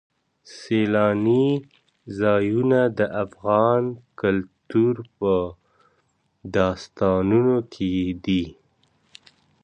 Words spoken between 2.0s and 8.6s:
ځایونه د افغان کلتور په داستانونو کې دي.